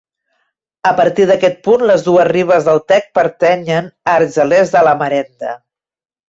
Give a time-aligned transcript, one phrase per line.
[0.91, 5.55] A partir d'aquest punt les dues ribes del Tec pertanyen a Argelers de la Marenda.